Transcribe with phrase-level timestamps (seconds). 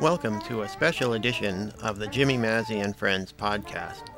[0.00, 4.08] Welcome to a special edition of the Jimmy Mazzy and Friends podcast.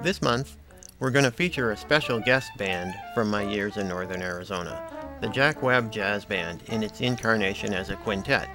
[0.00, 0.58] This month,
[1.00, 4.80] we're going to feature a special guest band from my years in northern Arizona,
[5.20, 8.48] the Jack Webb Jazz Band in its incarnation as a quintet.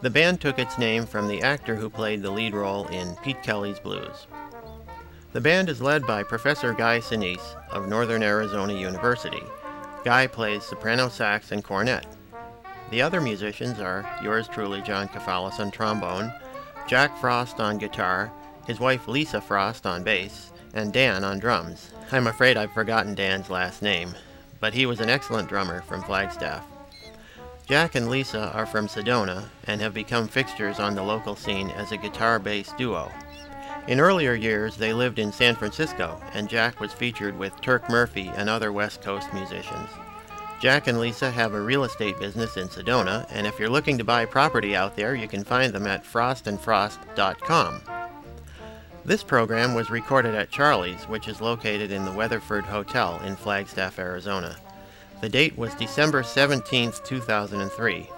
[0.00, 3.42] The band took its name from the actor who played the lead role in Pete
[3.42, 4.26] Kelly's Blues.
[5.34, 9.42] The band is led by Professor Guy Sinise of Northern Arizona University.
[10.04, 12.06] Guy plays soprano sax and cornet.
[12.90, 16.32] The other musicians are yours truly, John Kafalis on trombone,
[16.88, 18.32] Jack Frost on guitar,
[18.66, 21.90] his wife Lisa Frost on bass, and Dan on drums.
[22.10, 24.14] I'm afraid I've forgotten Dan's last name,
[24.58, 26.66] but he was an excellent drummer from Flagstaff.
[27.66, 31.92] Jack and Lisa are from Sedona and have become fixtures on the local scene as
[31.92, 33.10] a guitar bass duo.
[33.88, 38.30] In earlier years, they lived in San Francisco, and Jack was featured with Turk Murphy
[38.36, 39.88] and other West Coast musicians.
[40.60, 44.04] Jack and Lisa have a real estate business in Sedona, and if you're looking to
[44.04, 47.80] buy property out there, you can find them at frostandfrost.com.
[49.04, 53.98] This program was recorded at Charlie's, which is located in the Weatherford Hotel in Flagstaff,
[53.98, 54.54] Arizona.
[55.20, 58.10] The date was December 17, 2003.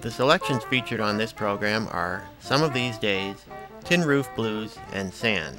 [0.00, 3.44] The selections featured on this program are Some of These Days,
[3.90, 5.58] Tin Roof Blues, and Sand.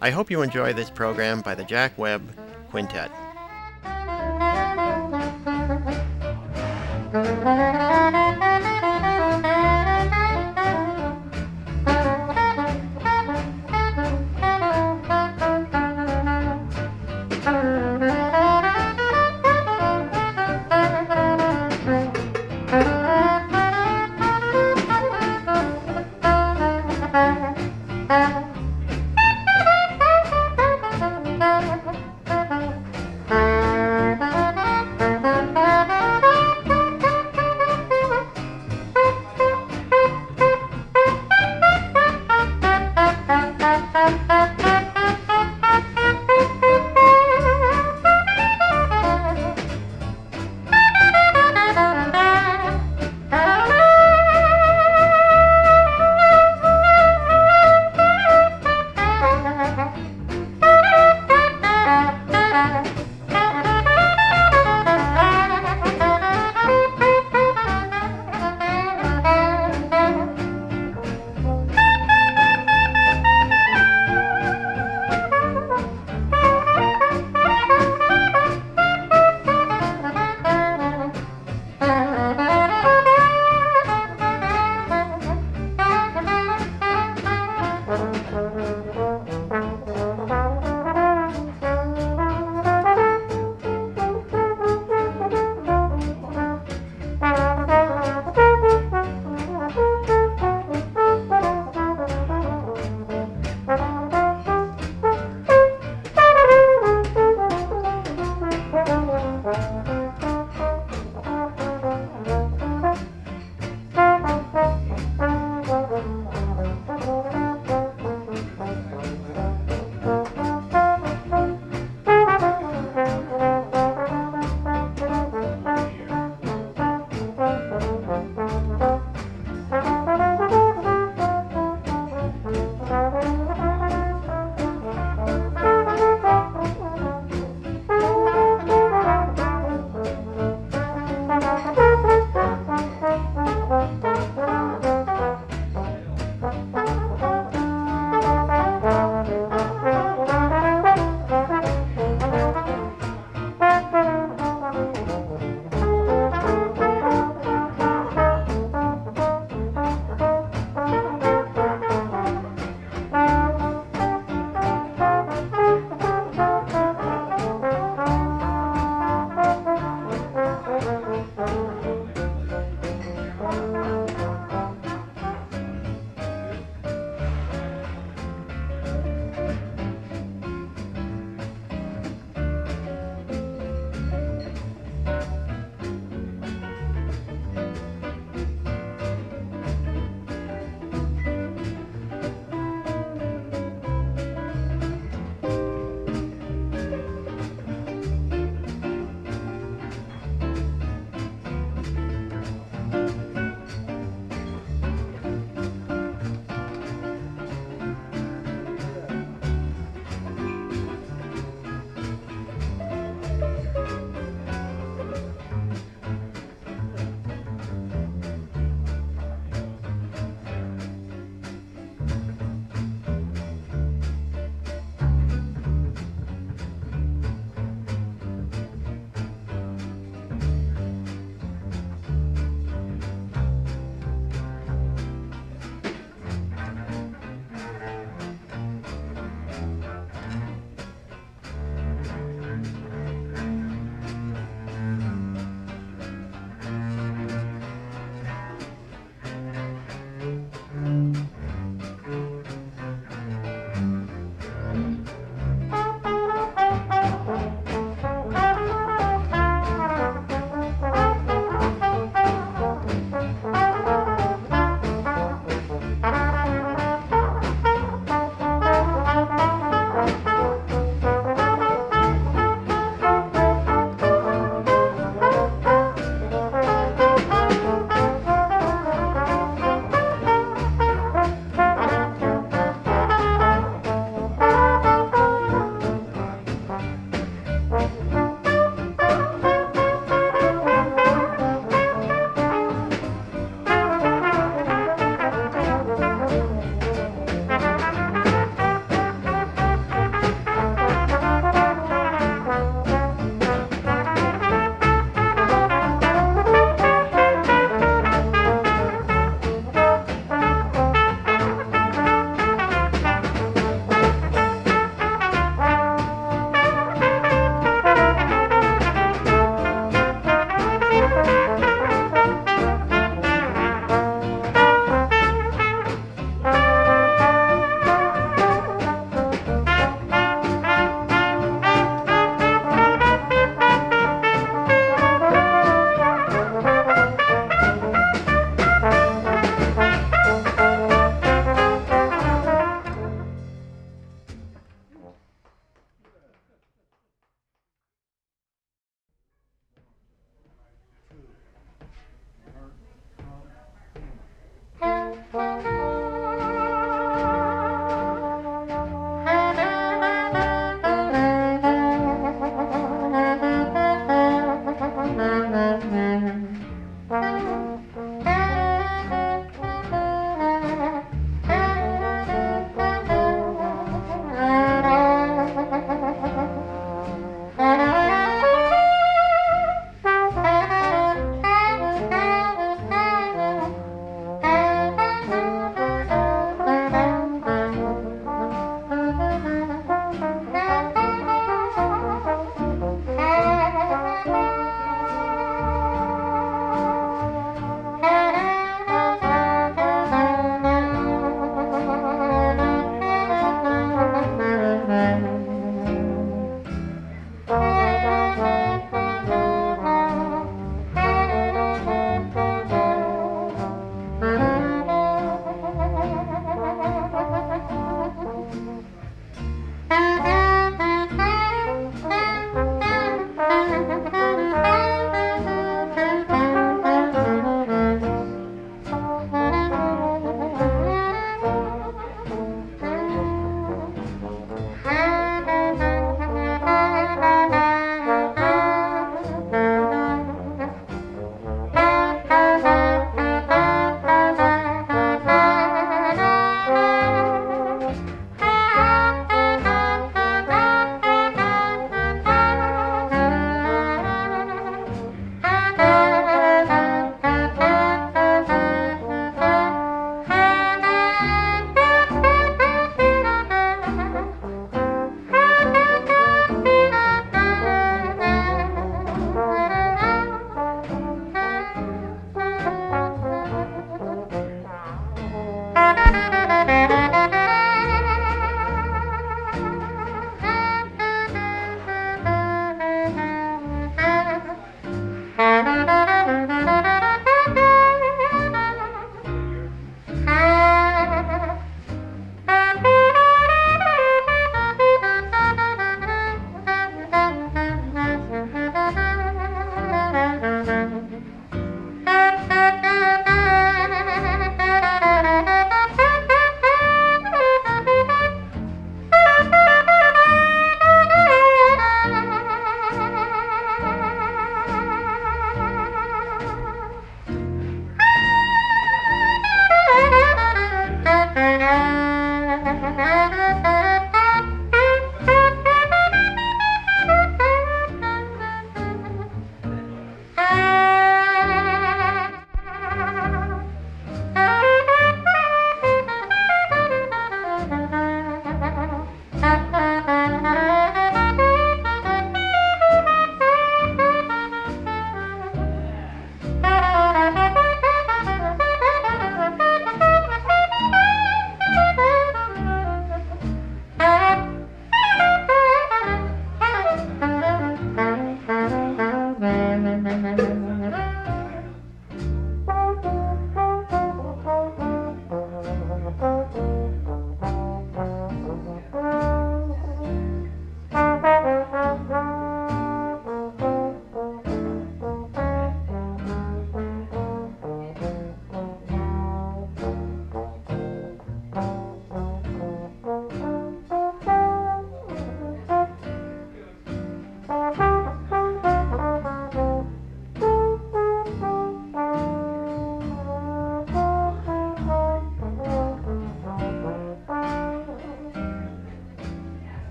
[0.00, 2.22] I hope you enjoy this program by the Jack Webb
[2.70, 3.10] Quintet.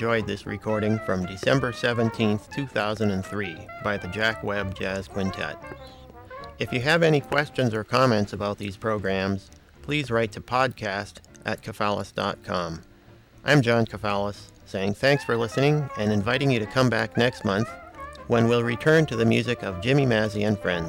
[0.00, 5.58] Enjoyed this recording from December 17, 2003, by the Jack Webb Jazz Quintet.
[6.58, 9.50] If you have any questions or comments about these programs,
[9.82, 12.80] please write to podcast at kafalis.com.
[13.44, 17.68] I'm John Kafalis, saying thanks for listening and inviting you to come back next month
[18.26, 20.88] when we'll return to the music of Jimmy Mazzy and Friends.